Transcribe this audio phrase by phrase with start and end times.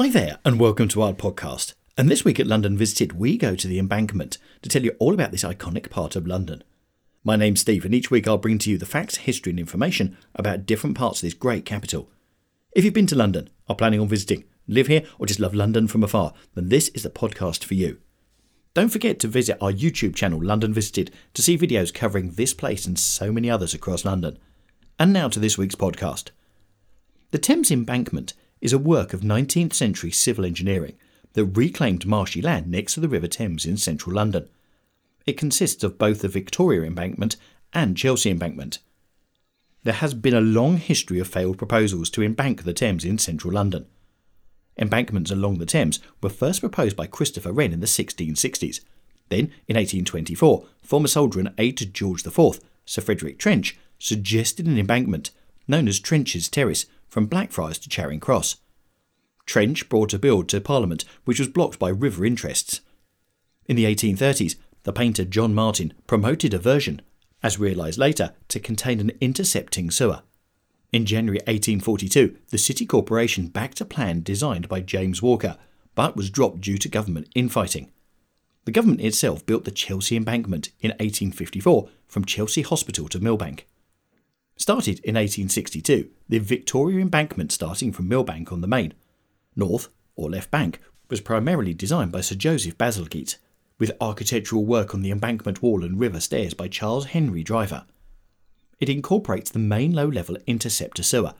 [0.00, 1.74] Hi there, and welcome to our podcast.
[1.98, 5.12] And this week at London Visited, we go to the embankment to tell you all
[5.12, 6.64] about this iconic part of London.
[7.22, 10.16] My name's Steve, and each week I'll bring to you the facts, history, and information
[10.34, 12.08] about different parts of this great capital.
[12.72, 15.86] If you've been to London, are planning on visiting, live here, or just love London
[15.86, 17.98] from afar, then this is the podcast for you.
[18.72, 22.86] Don't forget to visit our YouTube channel, London Visited, to see videos covering this place
[22.86, 24.38] and so many others across London.
[24.98, 26.30] And now to this week's podcast.
[27.32, 30.94] The Thames Embankment is a work of 19th century civil engineering
[31.32, 34.48] that reclaimed marshy land next to the River Thames in central London.
[35.26, 37.36] It consists of both the Victoria Embankment
[37.72, 38.78] and Chelsea Embankment.
[39.82, 43.52] There has been a long history of failed proposals to embank the Thames in central
[43.52, 43.86] London.
[44.76, 48.80] Embankments along the Thames were first proposed by Christopher Wren in the 1660s.
[49.28, 54.78] Then, in 1824, former soldier and aide to George IV, Sir Frederick Trench, suggested an
[54.78, 55.30] embankment
[55.68, 58.56] known as Trench's Terrace from Blackfriars to Charing Cross.
[59.44, 62.80] Trench brought a bill to Parliament which was blocked by river interests.
[63.66, 67.02] In the 1830s, the painter John Martin promoted a version,
[67.42, 70.22] as realised later, to contain an intercepting sewer.
[70.92, 75.56] In January 1842, the City Corporation backed a plan designed by James Walker,
[75.94, 77.90] but was dropped due to government infighting.
[78.64, 83.62] The government itself built the Chelsea Embankment in 1854 from Chelsea Hospital to Millbank.
[84.60, 88.92] Started in 1862, the Victoria Embankment starting from Millbank on the Main,
[89.56, 93.38] North or Left Bank, was primarily designed by Sir Joseph Bazalgette,
[93.78, 97.86] with architectural work on the embankment wall and river stairs by Charles Henry Driver.
[98.78, 101.32] It incorporates the main low level interceptor sewer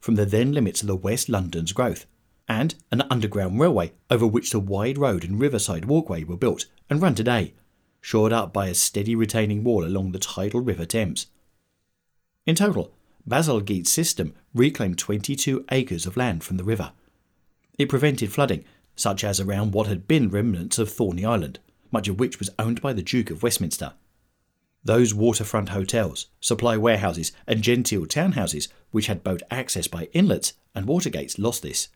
[0.00, 2.06] from the then limits of the West London's growth,
[2.48, 7.00] and an underground railway over which the wide road and riverside walkway were built and
[7.00, 7.54] run today,
[8.00, 11.28] shored up by a steady retaining wall along the tidal River Thames.
[12.46, 12.92] In total,
[13.26, 16.92] Basil Bazalgette's system reclaimed 22 acres of land from the river.
[17.78, 18.64] It prevented flooding,
[18.96, 21.58] such as around what had been remnants of Thorney Island,
[21.90, 23.94] much of which was owned by the Duke of Westminster.
[24.84, 30.84] Those waterfront hotels, supply warehouses, and genteel townhouses, which had boat access by inlets and
[30.84, 31.88] water gates, lost this.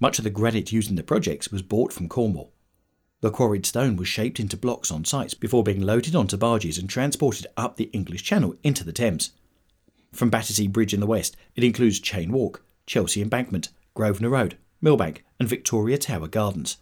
[0.00, 2.52] Much of the granite used in the projects was bought from Cornwall.
[3.20, 6.90] The quarried stone was shaped into blocks on sites before being loaded onto barges and
[6.90, 9.30] transported up the English Channel into the Thames.
[10.16, 15.18] From Battersea Bridge in the west, it includes Cheyne Walk, Chelsea Embankment, Grosvenor Road, Millbank,
[15.38, 16.78] and Victoria Tower Gardens.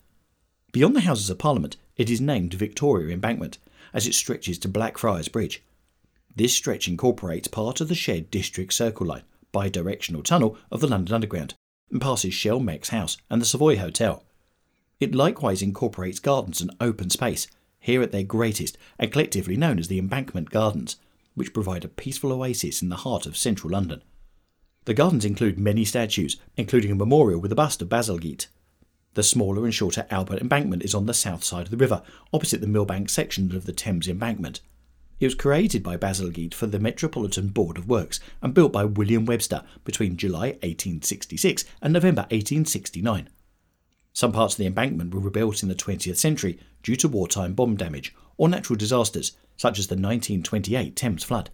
[0.71, 3.59] Beyond the Houses of Parliament, it is named Victoria Embankment,
[3.93, 5.65] as it stretches to Blackfriars Bridge.
[6.37, 10.87] This stretch incorporates part of the shared District Circle Line, bi directional tunnel of the
[10.87, 11.55] London Underground,
[11.91, 14.25] and passes Shell Mex House and the Savoy Hotel.
[15.01, 17.49] It likewise incorporates gardens and open space,
[17.81, 20.97] here at their greatest and collectively known as the Embankment Gardens,
[21.35, 24.03] which provide a peaceful oasis in the heart of central London.
[24.85, 28.47] The gardens include many statues, including a memorial with a bust of Bazalgette.
[29.15, 32.03] The smaller and shorter Albert Embankment is on the south side of the river,
[32.33, 34.61] opposite the Millbank section of the Thames Embankment.
[35.21, 39.25] It was created by Bazalgette for the Metropolitan Board of Works and built by William
[39.25, 43.29] Webster between July 1866 and November 1869.
[44.15, 47.77] Some parts of the embankment were rebuilt in the 20th century due to wartime bomb
[47.77, 51.51] damage or natural disasters, such as the 1928 Thames flood.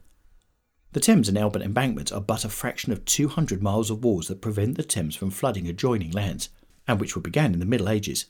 [0.93, 4.43] The Thames and Albert embankments are but a fraction of 200 miles of walls that
[4.43, 6.51] prevent the Thames from flooding adjoining lands,
[6.87, 8.27] and which were began in the Middle Ages.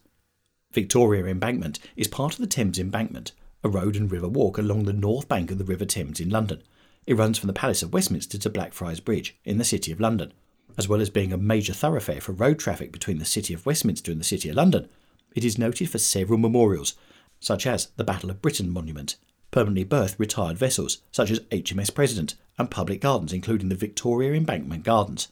[0.72, 3.32] Victoria Embankment is part of the Thames Embankment,
[3.64, 6.62] a road and river walk along the north bank of the River Thames in London.
[7.04, 10.32] It runs from the Palace of Westminster to Blackfriars Bridge in the City of London.
[10.78, 14.10] As well as being a major thoroughfare for road traffic between the City of Westminster
[14.10, 14.88] and the City of London,
[15.34, 16.94] it is noted for several memorials,
[17.38, 19.16] such as the Battle of Britain Monument
[19.50, 24.84] permanently berthed retired vessels, such as HMS President, and public gardens, including the Victoria Embankment
[24.84, 25.28] Gardens.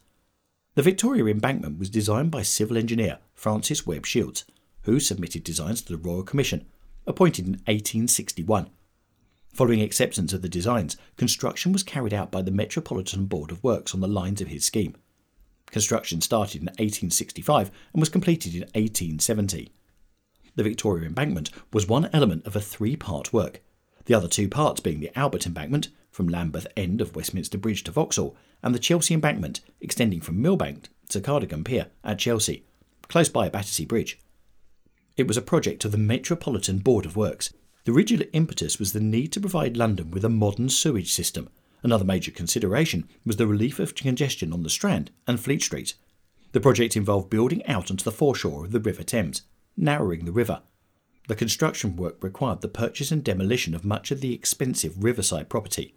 [0.74, 4.44] The Victoria Embankment was designed by civil engineer Francis Webb Shields,
[4.82, 6.66] who submitted designs to the Royal Commission,
[7.06, 8.70] appointed in 1861.
[9.52, 13.94] Following acceptance of the designs, construction was carried out by the Metropolitan Board of Works
[13.94, 14.94] on the lines of his scheme.
[15.70, 19.72] Construction started in 1865 and was completed in 1870.
[20.54, 23.60] The Victoria Embankment was one element of a three part work
[24.08, 27.90] the other two parts being the Albert Embankment, from Lambeth End of Westminster Bridge to
[27.90, 32.64] Vauxhall, and the Chelsea Embankment, extending from Millbank to Cadogan Pier at Chelsea,
[33.08, 34.18] close by Battersea Bridge.
[35.18, 37.52] It was a project of the Metropolitan Board of Works.
[37.84, 41.50] The original impetus was the need to provide London with a modern sewage system.
[41.82, 45.94] Another major consideration was the relief of congestion on the Strand and Fleet Street.
[46.52, 49.42] The project involved building out onto the foreshore of the River Thames,
[49.76, 50.62] narrowing the river,
[51.28, 55.94] the construction work required the purchase and demolition of much of the expensive riverside property.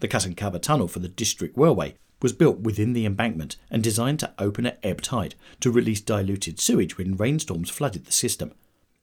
[0.00, 3.82] The cut and cover tunnel for the District Railway was built within the embankment and
[3.82, 8.52] designed to open at ebb tide to release diluted sewage when rainstorms flooded the system,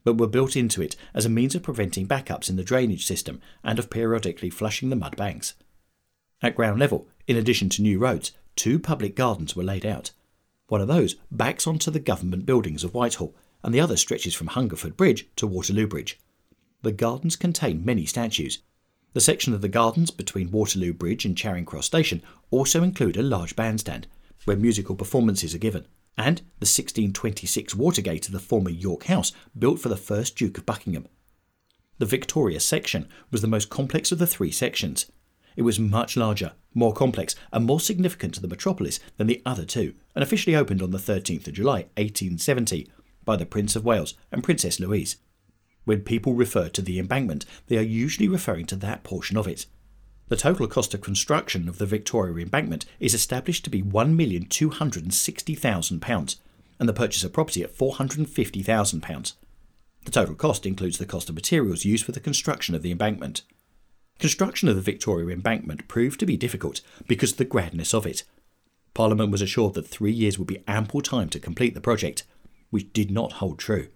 [0.03, 3.41] but were built into it as a means of preventing backups in the drainage system
[3.63, 5.55] and of periodically flushing the mud banks.
[6.43, 10.11] At ground level, in addition to new roads, two public gardens were laid out.
[10.67, 14.47] One of those backs onto the government buildings of Whitehall, and the other stretches from
[14.47, 16.19] Hungerford Bridge to Waterloo Bridge.
[16.83, 18.59] The gardens contain many statues,
[19.13, 23.21] the section of the gardens between Waterloo Bridge and Charing Cross Station also include a
[23.21, 24.07] large bandstand,
[24.45, 25.85] where musical performances are given,
[26.17, 30.65] and the 1626 Watergate of the former York House, built for the first Duke of
[30.65, 31.07] Buckingham.
[31.99, 35.11] The Victoria section was the most complex of the three sections.
[35.55, 39.65] It was much larger, more complex, and more significant to the metropolis than the other
[39.65, 42.89] two, and officially opened on the 13th of July 1870
[43.25, 45.17] by the Prince of Wales and Princess Louise.
[45.85, 49.65] When people refer to the embankment, they are usually referring to that portion of it.
[50.29, 56.35] The total cost of construction of the Victoria Embankment is established to be £1,260,000
[56.79, 59.33] and the purchase of property at £450,000.
[60.05, 63.43] The total cost includes the cost of materials used for the construction of the embankment.
[64.19, 68.23] Construction of the Victoria Embankment proved to be difficult because of the grandness of it.
[68.93, 72.23] Parliament was assured that three years would be ample time to complete the project,
[72.69, 73.87] which did not hold true.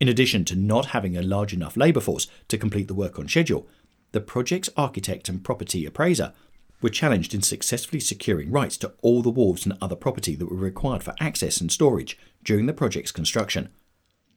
[0.00, 3.28] In addition to not having a large enough labour force to complete the work on
[3.28, 3.66] schedule,
[4.12, 6.32] the project's architect and property appraiser
[6.80, 10.56] were challenged in successfully securing rights to all the wharves and other property that were
[10.56, 13.70] required for access and storage during the project's construction.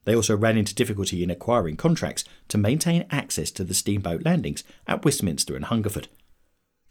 [0.08, 4.64] They also ran into difficulty in acquiring contracts to maintain access to the steamboat landings
[4.88, 6.08] at Westminster and Hungerford.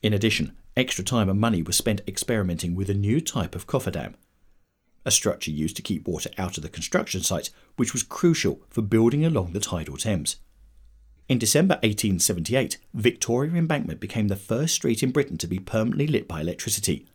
[0.02, 4.16] In addition, extra time and money was spent experimenting with a new type of cofferdam
[5.06, 8.82] a structure used to keep water out of the construction site, which was crucial for
[8.82, 10.36] building along the tidal Thames.
[11.28, 16.26] In December 1878, Victoria Embankment became the first street in Britain to be permanently lit
[16.26, 17.06] by electricity.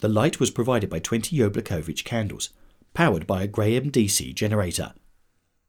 [0.00, 2.50] The light was provided by 20 Yoblukovich candles,
[2.94, 4.94] powered by a Gramme DC generator.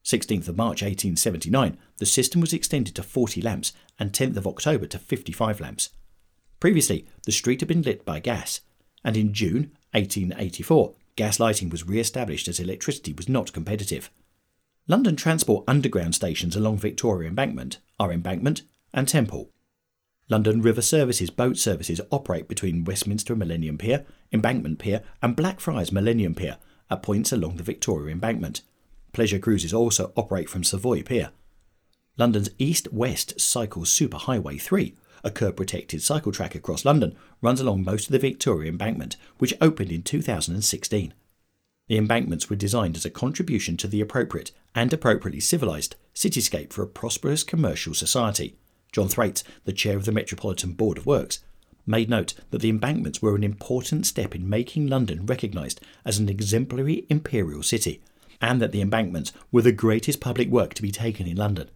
[0.08, 4.86] 16th of March 1879, the system was extended to 40 lamps and 10th of October
[4.86, 5.90] to 55 lamps.
[6.62, 8.62] Previously, the street had been lit by gas,
[9.04, 14.10] and in June 1884, gas lighting was re established as electricity was not competitive.
[14.88, 18.62] London Transport Underground stations along Victoria Embankment are Embankment
[18.94, 19.52] and Temple.
[20.30, 26.34] London River Services boat services operate between Westminster Millennium Pier, Embankment Pier, and Blackfriars Millennium
[26.34, 26.56] Pier
[26.90, 28.62] at points along the Victoria Embankment.
[29.18, 31.32] Pleasure cruises also operate from Savoy Pier.
[32.18, 34.94] London's East West Cycle Superhighway 3
[35.24, 39.56] a curb protected cycle track across London, runs along most of the Victoria Embankment, which
[39.60, 41.16] opened in 2016.
[41.88, 46.84] The embankments were designed as a contribution to the appropriate and appropriately civilised cityscape for
[46.84, 48.56] a prosperous commercial society.
[48.92, 51.40] John Thwaites, the chair of the Metropolitan Board of Works,
[51.88, 56.30] made note that the embankments were an important step in making London recognised as an
[56.30, 58.00] exemplary imperial city,
[58.42, 61.70] and that the embankments were the greatest public work to be taken in London.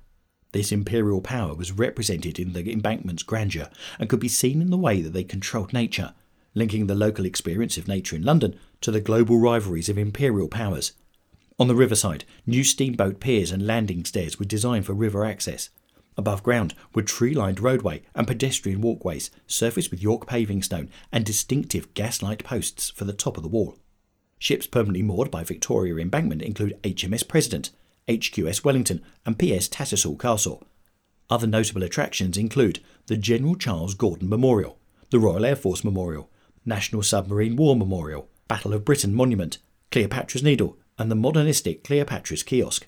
[0.52, 3.69] This imperial power was represented in the embankment's grandeur
[4.00, 6.13] and could be seen in the way that they controlled nature,
[6.54, 10.92] linking the local experience of nature in London to the global rivalries of imperial powers.
[11.58, 15.69] On the riverside, new steamboat piers and landing stairs were designed for river access.
[16.18, 21.24] Above ground were tree lined roadway and pedestrian walkways, surfaced with York paving stone and
[21.24, 23.78] distinctive gaslight posts for the top of the wall.
[24.41, 27.69] Ships permanently moored by Victoria Embankment include HMS President,
[28.07, 30.63] HQS Wellington, and PS Tattershall Castle.
[31.29, 34.79] Other notable attractions include the General Charles Gordon Memorial,
[35.12, 36.31] the Royal Air Force Memorial,
[36.65, 39.60] National Submarine War Memorial, Battle of Britain Monument,
[39.91, 42.88] Cleopatra's Needle, and the modernistic Cleopatra's Kiosk.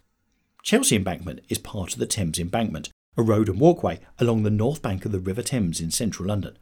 [0.63, 4.81] Chelsea Embankment is part of the Thames Embankment, a road and walkway along the north
[4.81, 6.57] bank of the River Thames in central London.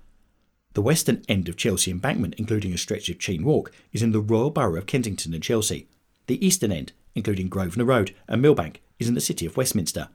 [0.73, 4.21] The western end of Chelsea Embankment, including a stretch of Cheyne Walk, is in the
[4.21, 5.87] Royal Borough of Kensington and Chelsea.
[6.27, 10.09] The eastern end including Grosvenor Road and Millbank, is in the city of Westminster.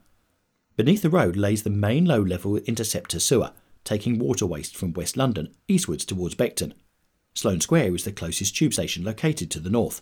[0.75, 3.51] Beneath the road lays the main low level interceptor sewer,
[3.83, 6.73] taking water waste from West London eastwards towards Beckton.
[7.33, 10.01] Sloane Square is the closest tube station located to the north.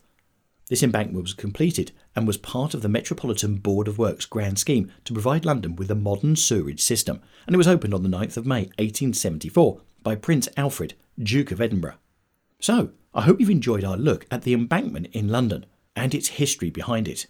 [0.68, 4.92] This embankment was completed and was part of the Metropolitan Board of Works grand scheme
[5.04, 8.38] to provide London with a modern sewerage system, and it was opened on the 9th
[8.38, 11.96] of May 1874 by Prince Alfred, Duke of Edinburgh.
[12.60, 16.70] So, I hope you've enjoyed our look at the embankment in London and its history
[16.70, 17.26] behind it.